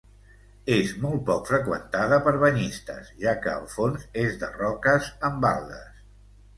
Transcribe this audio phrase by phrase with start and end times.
[0.75, 6.07] És molt poc freqüentada per banyistes, ja que el fons és de roques amb algues.